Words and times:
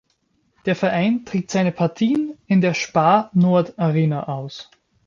Der 0.65 0.75
Verein 0.75 1.25
trägt 1.25 1.51
seine 1.51 1.71
Partien 1.71 2.35
in 2.47 2.59
der 2.59 2.73
Spar 2.73 3.29
Nord 3.35 3.77
Arena 3.77 4.23
aus. 4.29 4.67